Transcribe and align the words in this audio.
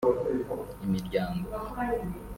imiryango 0.85 1.45